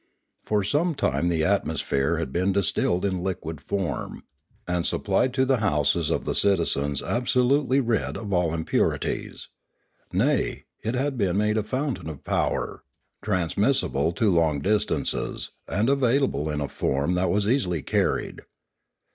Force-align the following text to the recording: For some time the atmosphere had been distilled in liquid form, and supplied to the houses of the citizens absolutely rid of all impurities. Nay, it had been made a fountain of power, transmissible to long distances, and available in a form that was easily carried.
For 0.43 0.63
some 0.63 0.95
time 0.95 1.29
the 1.29 1.43
atmosphere 1.43 2.17
had 2.17 2.33
been 2.33 2.51
distilled 2.51 3.05
in 3.05 3.21
liquid 3.21 3.61
form, 3.61 4.23
and 4.67 4.83
supplied 4.83 5.31
to 5.35 5.45
the 5.45 5.57
houses 5.57 6.09
of 6.09 6.25
the 6.25 6.33
citizens 6.33 7.03
absolutely 7.03 7.79
rid 7.79 8.17
of 8.17 8.33
all 8.33 8.51
impurities. 8.51 9.49
Nay, 10.11 10.63
it 10.83 10.95
had 10.95 11.19
been 11.19 11.37
made 11.37 11.55
a 11.59 11.61
fountain 11.61 12.09
of 12.09 12.23
power, 12.23 12.81
transmissible 13.21 14.11
to 14.13 14.33
long 14.33 14.59
distances, 14.59 15.51
and 15.67 15.87
available 15.87 16.49
in 16.49 16.61
a 16.61 16.67
form 16.67 17.13
that 17.13 17.29
was 17.29 17.45
easily 17.47 17.83
carried. 17.83 18.41